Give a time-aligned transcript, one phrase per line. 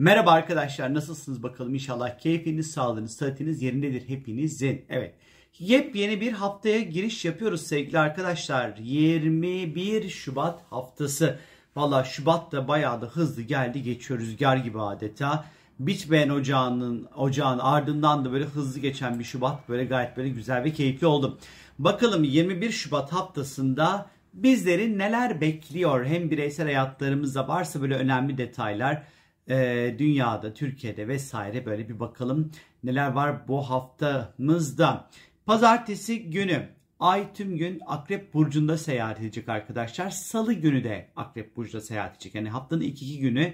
[0.00, 4.84] Merhaba arkadaşlar nasılsınız bakalım inşallah keyfiniz, sağlığınız, sıhhatiniz yerindedir hepinizin.
[4.88, 5.14] Evet
[5.58, 8.76] yepyeni bir haftaya giriş yapıyoruz sevgili arkadaşlar.
[8.76, 11.38] 21 Şubat haftası.
[11.76, 15.44] Valla Şubat da bayağı da hızlı geldi geçiyor rüzgar gibi adeta.
[15.78, 20.72] Bitmeyen ocağının ocağın ardından da böyle hızlı geçen bir Şubat böyle gayet böyle güzel ve
[20.72, 21.38] keyifli oldu.
[21.78, 26.06] Bakalım 21 Şubat haftasında bizleri neler bekliyor?
[26.06, 29.02] Hem bireysel hayatlarımızda varsa böyle önemli detaylar
[29.48, 32.50] e, dünyada, Türkiye'de vesaire böyle bir bakalım
[32.84, 35.08] neler var bu haftamızda.
[35.46, 36.68] Pazartesi günü
[37.00, 40.10] Ay tüm gün Akrep Burcu'nda seyahat edecek arkadaşlar.
[40.10, 42.34] Salı günü de Akrep Burcu'da seyahat edecek.
[42.34, 43.52] Yani haftanın iki, iki günü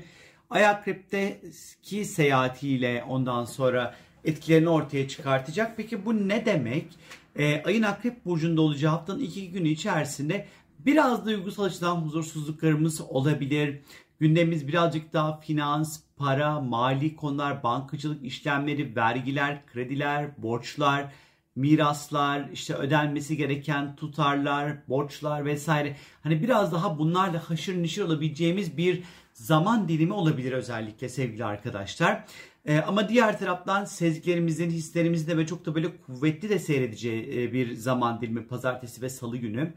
[0.50, 5.76] Ay Akrep'teki seyahatiyle ondan sonra etkilerini ortaya çıkartacak.
[5.76, 6.86] Peki bu ne demek?
[7.38, 10.46] Ee, ayın Akrep Burcu'nda olacağı haftanın iki günü içerisinde
[10.78, 13.80] biraz duygusal açıdan huzursuzluklarımız olabilir.
[14.20, 21.12] Gündemimiz birazcık daha finans, para, mali konular, bankacılık işlemleri, vergiler, krediler, borçlar,
[21.56, 25.96] miraslar, işte ödenmesi gereken tutarlar, borçlar vesaire.
[26.22, 32.24] Hani biraz daha bunlarla haşır neşir olabileceğimiz bir zaman dilimi olabilir özellikle sevgili arkadaşlar.
[32.66, 37.52] Ee, ama diğer taraftan sezgilerimizin, hislerimizin de ve çok da böyle kuvvetli de seyredeceği e,
[37.52, 39.72] bir zaman dilimi pazartesi ve salı günü.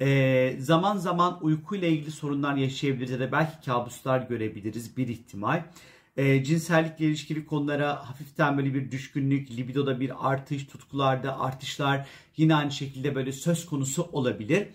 [0.00, 5.62] Ee, zaman zaman uykuyla ilgili sorunlar yaşayabiliriz ya da belki kabuslar görebiliriz bir ihtimal.
[6.16, 12.72] Ee, cinsellikle ilişkili konulara hafiften böyle bir düşkünlük, libidoda bir artış, tutkularda artışlar yine aynı
[12.72, 14.66] şekilde böyle söz konusu olabilir.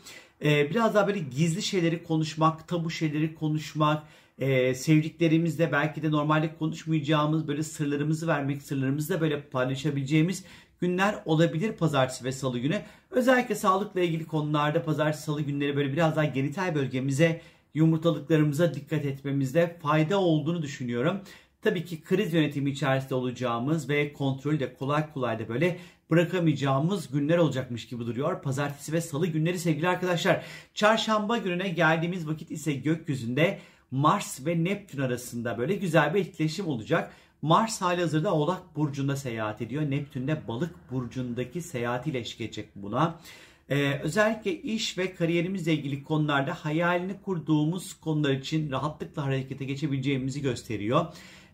[0.44, 4.03] Ee, biraz daha böyle gizli şeyleri konuşmak, tabu şeyleri konuşmak,
[4.39, 10.44] e, sevdiklerimizle belki de normalde konuşmayacağımız böyle sırlarımızı vermek, sırlarımızı da böyle paylaşabileceğimiz
[10.84, 12.81] günler olabilir pazartesi ve salı günü.
[13.12, 17.42] Özellikle sağlıkla ilgili konularda pazartesi salı günleri böyle biraz daha genital bölgemize
[17.73, 21.22] yumurtalıklarımıza dikkat etmemizde fayda olduğunu düşünüyorum.
[21.62, 25.78] Tabii ki kriz yönetimi içerisinde olacağımız ve kontrolü de kolay kolay da böyle
[26.09, 28.41] bırakamayacağımız günler olacakmış gibi duruyor.
[28.41, 30.46] Pazartesi ve salı günleri sevgili arkadaşlar.
[30.74, 33.59] Çarşamba gününe geldiğimiz vakit ise gökyüzünde
[33.91, 37.12] Mars ve Neptün arasında böyle güzel bir etkileşim olacak.
[37.44, 39.81] Mars hali hazırda Oğlak Burcu'nda seyahat ediyor.
[39.81, 43.20] Neptün de Balık Burcu'ndaki seyahatiyle eşlik edecek buna.
[43.70, 51.06] Ee, özellikle iş ve kariyerimizle ilgili konularda hayalini kurduğumuz konular için rahatlıkla harekete geçebileceğimizi gösteriyor.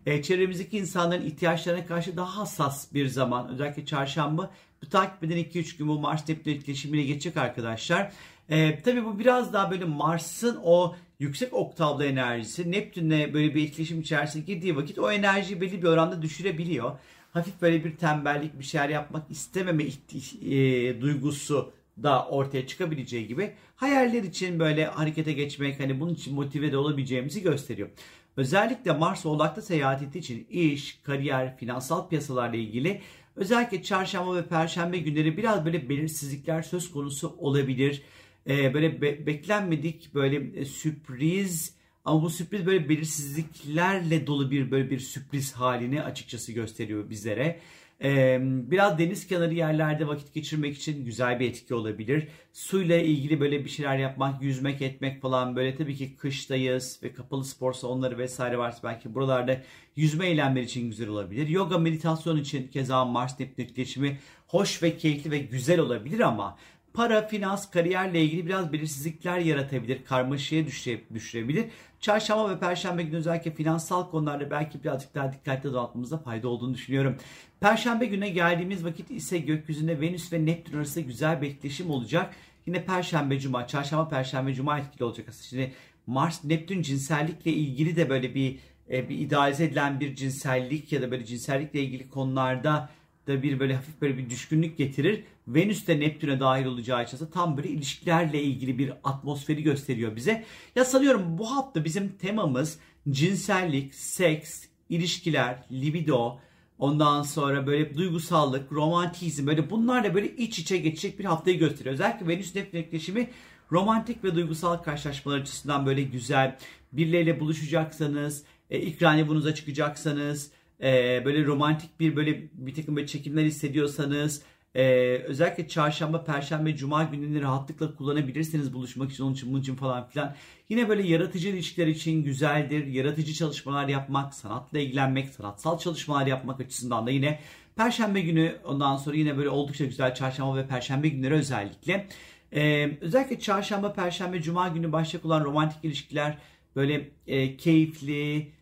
[0.06, 4.50] Ee, çevremizdeki insanların ihtiyaçlarına karşı daha hassas bir zaman özellikle çarşamba
[4.82, 8.12] bu takip eden 2-3 gün bu Mars Neptün etkileşimiyle geçecek arkadaşlar.
[8.50, 14.00] Ee, tabii bu biraz daha böyle Mars'ın o yüksek oktavlı enerjisi Neptün'le böyle bir etkileşim
[14.00, 16.92] içerisine girdiği vakit o enerjiyi belli bir oranda düşürebiliyor.
[17.32, 21.72] Hafif böyle bir tembellik bir şeyler yapmak istememe e, duygusu
[22.02, 27.42] da ortaya çıkabileceği gibi hayaller için böyle harekete geçmek hani bunun için motive de olabileceğimizi
[27.42, 27.88] gösteriyor.
[28.36, 33.00] Özellikle Mars Oğlak'ta seyahat ettiği için iş, kariyer, finansal piyasalarla ilgili
[33.36, 38.02] özellikle çarşamba ve perşembe günleri biraz böyle belirsizlikler söz konusu olabilir.
[38.48, 41.74] Ee, böyle be- beklenmedik böyle e, sürpriz
[42.04, 47.60] ama bu sürpriz böyle belirsizliklerle dolu bir böyle bir sürpriz halini açıkçası gösteriyor bizlere.
[48.04, 52.28] Ee, biraz deniz kenarı yerlerde vakit geçirmek için güzel bir etki olabilir.
[52.52, 57.44] Suyla ilgili böyle bir şeyler yapmak, yüzmek, etmek falan böyle tabii ki kıştayız ve kapalı
[57.44, 59.62] spor salonları vesaire varsa belki buralarda
[59.96, 61.48] yüzme eylemleri için güzel olabilir.
[61.48, 66.58] Yoga, meditasyon için keza Mars Neptün etkileşimi hoş ve keyifli ve güzel olabilir ama
[66.94, 71.66] para, finans, kariyerle ilgili biraz belirsizlikler yaratabilir, karmaşaya düşüre, düşürebilir.
[72.00, 77.16] Çarşamba ve perşembe günü özellikle finansal konularda belki birazcık daha dikkatli dağıtmamızda fayda olduğunu düşünüyorum.
[77.60, 82.34] Perşembe güne geldiğimiz vakit ise gökyüzünde Venüs ve Neptün arasında güzel bir etkileşim olacak.
[82.66, 85.44] Yine perşembe, cuma, çarşamba, perşembe, cuma etkili olacak aslında.
[85.44, 85.72] Şimdi
[86.06, 88.58] Mars, Neptün cinsellikle ilgili de böyle bir,
[88.90, 92.90] e, bir idealize edilen bir cinsellik ya da böyle cinsellikle ilgili konularda
[93.30, 95.24] da bir böyle hafif böyle bir düşkünlük getirir.
[95.48, 100.44] Venüs de Neptün'e dahil olacağı için tam böyle ilişkilerle ilgili bir atmosferi gösteriyor bize.
[100.76, 102.78] Ya sanıyorum bu hafta bizim temamız
[103.10, 106.38] cinsellik, seks, ilişkiler, libido,
[106.78, 111.94] ondan sonra böyle duygusallık, romantizm böyle bunlarla böyle iç içe geçecek bir haftayı gösteriyor.
[111.94, 113.30] Özellikle Venüs Neptün etkileşimi
[113.72, 116.58] romantik ve duygusal karşılaşmalar açısından böyle güzel.
[116.92, 120.50] Birileriyle buluşacaksanız, e, ilk randevunuza çıkacaksanız,
[120.82, 124.42] e, böyle romantik bir böyle bir takım böyle çekimler hissediyorsanız
[124.74, 124.82] e,
[125.26, 130.34] özellikle çarşamba, perşembe, cuma günlerini rahatlıkla kullanabilirsiniz buluşmak için, onun için, bunun için falan filan.
[130.68, 132.86] Yine böyle yaratıcı ilişkiler için güzeldir.
[132.86, 137.40] Yaratıcı çalışmalar yapmak, sanatla ilgilenmek, sanatsal çalışmalar yapmak açısından da yine
[137.76, 142.06] perşembe günü ondan sonra yine böyle oldukça güzel çarşamba ve perşembe günleri özellikle.
[142.52, 146.38] Ee, özellikle çarşamba, perşembe, cuma günü başlayacak olan romantik ilişkiler
[146.76, 148.52] böyle e, keyifli,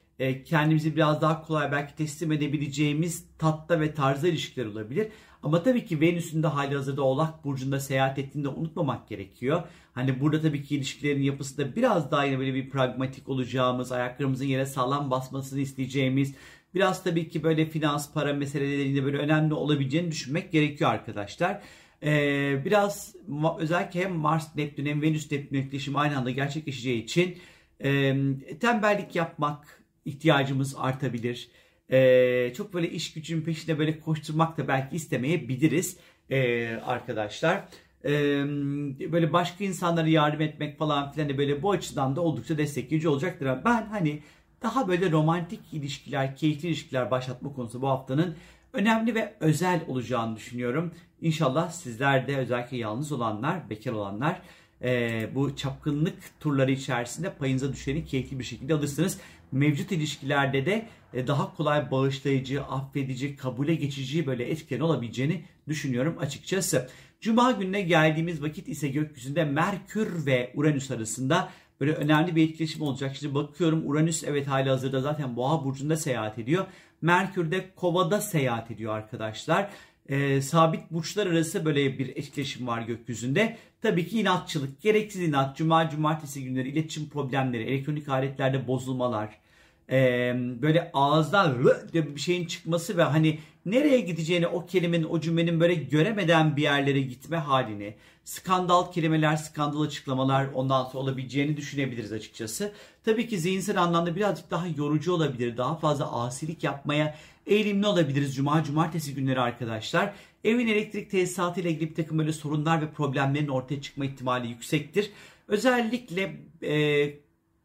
[0.44, 5.09] kendimizi biraz daha kolay belki teslim edebileceğimiz tatta ve tarzda ilişkiler olabilir.
[5.43, 9.62] Ama tabii ki Venüs'ün de hali hazırda Oğlak Burcu'nda seyahat ettiğinde unutmamak gerekiyor.
[9.93, 14.44] Hani burada tabii ki ilişkilerin yapısı da biraz daha yine böyle bir pragmatik olacağımız, ayaklarımızın
[14.44, 16.35] yere sağlam basmasını isteyeceğimiz,
[16.75, 21.62] biraz tabii ki böyle finans, para meselelerinde böyle önemli olabileceğini düşünmek gerekiyor arkadaşlar.
[22.03, 23.14] Ee, biraz
[23.59, 27.38] özellikle hem Mars Neptün hem Venüs Neptün etkileşimi aynı anda gerçekleşeceği için
[27.81, 28.17] e,
[28.61, 29.78] tembellik yapmak
[30.09, 31.49] ihtiyacımız artabilir.
[31.91, 35.97] E, çok böyle iş gücün peşinde böyle koşturmak da belki istemeyebiliriz
[36.31, 37.65] e, arkadaşlar.
[38.05, 38.11] E,
[39.13, 43.49] böyle başka insanlara yardım etmek falan filan da böyle bu açıdan da oldukça destekleyici olacaktır.
[43.65, 44.23] Ben hani
[44.63, 48.37] daha böyle romantik ilişkiler, keyifli ilişkiler başlatma konusu bu haftanın
[48.73, 50.93] önemli ve özel olacağını düşünüyorum.
[51.21, 54.41] İnşallah sizler de özellikle yalnız olanlar, bekar olanlar
[54.83, 59.21] e, bu çapkınlık turları içerisinde payınıza düşeni keyifli bir şekilde alırsınız.
[59.53, 66.89] Mevcut ilişkilerde de e, daha kolay bağışlayıcı, affedici, kabule geçici böyle etkilerin olabileceğini düşünüyorum açıkçası.
[67.21, 71.49] Cuma gününe geldiğimiz vakit ise gökyüzünde Merkür ve Uranüs arasında
[71.81, 73.17] böyle önemli bir etkileşim olacak.
[73.17, 76.67] Şimdi bakıyorum Uranüs evet hali hazırda zaten Boğa burcunda seyahat ediyor.
[77.03, 79.71] Merkür de Kova'da seyahat ediyor arkadaşlar.
[80.09, 83.57] Ee, sabit burçlar arası böyle bir etkileşim var gökyüzünde.
[83.83, 89.39] Tabii ki inatçılık, gereksiz inat, cuma, cumartesi günleri iletişim problemleri, elektronik aletlerde bozulmalar,
[89.91, 89.97] e,
[90.63, 91.65] böyle ağızdan
[91.95, 97.01] bir şeyin çıkması ve hani nereye gideceğini o kelimenin o cümlenin böyle göremeden bir yerlere
[97.01, 97.95] gitme halini
[98.25, 102.73] skandal kelimeler skandal açıklamalar ondan sonra olabileceğini düşünebiliriz açıkçası.
[103.05, 107.15] Tabii ki zihinsel anlamda birazcık daha yorucu olabilir daha fazla asilik yapmaya
[107.49, 110.12] eğilimli olabiliriz cuma cumartesi günleri arkadaşlar.
[110.45, 115.11] Evin elektrik tesisatı ile ilgili bir takım böyle sorunlar ve problemlerin ortaya çıkma ihtimali yüksektir.
[115.49, 117.11] Özellikle e,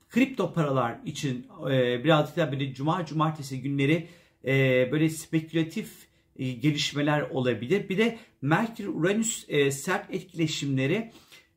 [0.09, 4.07] kripto paralar için e, birazcık daha böyle cuma cumartesi günleri
[4.45, 7.89] e, böyle spekülatif e, gelişmeler olabilir.
[7.89, 11.11] Bir de Merkür Uranüs e, sert etkileşimleri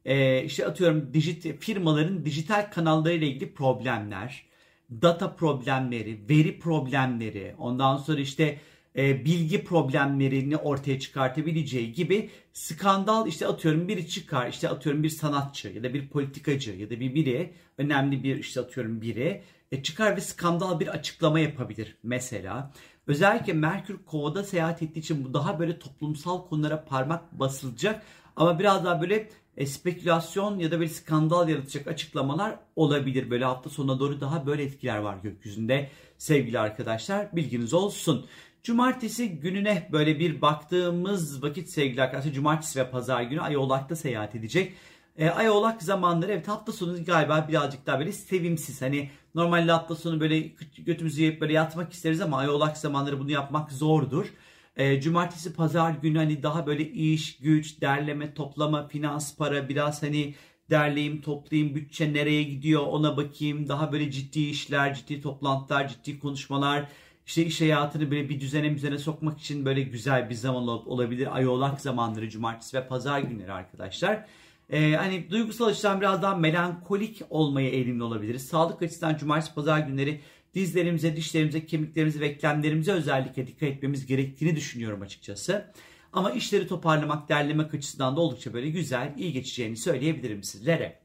[0.05, 4.47] e, işte atıyorum dijit firmaların dijital kanallarıyla ilgili problemler,
[4.91, 8.59] data problemleri, veri problemleri, ondan sonra işte
[8.97, 15.69] e, bilgi problemlerini ortaya çıkartabileceği gibi skandal işte atıyorum biri çıkar işte atıyorum bir sanatçı
[15.69, 19.43] ya da bir politikacı ya da bir biri önemli bir işte atıyorum biri
[19.73, 22.73] e, çıkar ve skandal bir açıklama yapabilir mesela.
[23.07, 28.03] Özellikle Merkür Kova'da seyahat ettiği için bu daha böyle toplumsal konulara parmak basılacak
[28.37, 33.31] ama biraz daha böyle e, spekülasyon ya da bir skandal yaratacak açıklamalar olabilir.
[33.31, 38.27] Böyle hafta sonuna doğru daha böyle etkiler var gökyüzünde sevgili arkadaşlar bilginiz olsun.
[38.63, 44.35] Cumartesi gününe böyle bir baktığımız vakit sevgili arkadaşlar cumartesi ve pazar günü Ay Oğlak'ta seyahat
[44.35, 44.75] edecek.
[45.19, 48.83] E, Ay Oğlak zamanları evet hafta sonu galiba birazcık daha böyle sevimsiz.
[48.83, 50.41] Hani normalde hafta sonu böyle
[50.79, 54.27] götümüzü yiyip böyle yatmak isteriz ama Ay Oğlak zamanları bunu yapmak zordur.
[54.77, 60.35] E, cumartesi pazar günü hani daha böyle iş, güç, derleme, toplama, finans, para biraz hani
[60.71, 63.69] derleyeyim, toplayayım, bütçe nereye gidiyor ona bakayım.
[63.69, 66.89] Daha böyle ciddi işler, ciddi toplantılar, ciddi konuşmalar
[67.27, 71.37] işte iş hayatını böyle bir düzene düzene sokmak için böyle güzel bir zaman olabilir.
[71.37, 74.27] Ay oğlak zamanları cumartesi ve pazar günleri arkadaşlar.
[74.71, 78.47] Ee, hani duygusal açıdan biraz daha melankolik olmaya eğilimli olabiliriz.
[78.47, 80.21] Sağlık açısından cumartesi pazar günleri
[80.57, 85.73] dizlerimize, dişlerimize, kemiklerimize ve eklemlerimize özellikle dikkat etmemiz gerektiğini düşünüyorum açıkçası.
[86.13, 91.01] Ama işleri toparlamak, derlemek açısından da oldukça böyle güzel, iyi geçeceğini söyleyebilirim sizlere.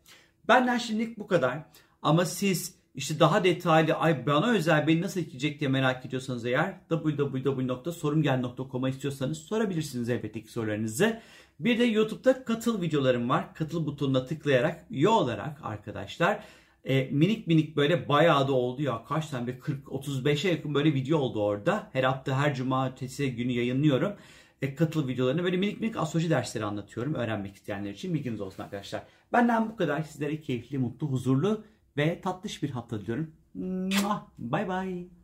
[0.47, 1.59] Benden şimdilik bu kadar.
[2.01, 6.75] Ama siz işte daha detaylı ay bana özel beni nasıl etkileyecek diye merak ediyorsanız eğer
[6.89, 11.21] www.sorumgel.com'a istiyorsanız sorabilirsiniz elbette ki sorularınızı.
[11.59, 13.55] Bir de YouTube'da katıl videolarım var.
[13.55, 16.43] Katıl butonuna tıklayarak üye olarak arkadaşlar
[16.85, 21.17] e, minik minik böyle bayağı da oldu ya kaç tane bir 40-35'e yakın böyle video
[21.17, 21.89] oldu orada.
[21.93, 24.13] Her hafta her cumartesi günü yayınlıyorum.
[24.61, 29.03] E, katıl videolarını böyle minik minik astroloji dersleri anlatıyorum öğrenmek isteyenler için bilginiz olsun arkadaşlar.
[29.33, 31.63] Benden bu kadar sizlere keyifli, mutlu, huzurlu
[31.97, 33.31] ve tatlış bir hafta diliyorum.
[34.39, 35.20] Bye bye.